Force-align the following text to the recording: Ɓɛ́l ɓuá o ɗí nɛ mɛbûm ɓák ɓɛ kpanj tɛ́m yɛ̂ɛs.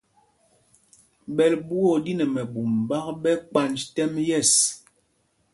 Ɓɛ́l 1.35 1.53
ɓuá 1.67 1.87
o 1.95 1.97
ɗí 2.03 2.11
nɛ 2.17 2.23
mɛbûm 2.33 2.71
ɓák 2.89 3.05
ɓɛ 3.21 3.31
kpanj 3.49 3.77
tɛ́m 3.95 4.13
yɛ̂ɛs. 4.27 4.51